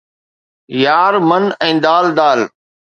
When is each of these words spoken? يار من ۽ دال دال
يار 0.85 1.13
من 1.29 1.47
۽ 1.69 1.73
دال 1.87 2.05
دال 2.23 2.39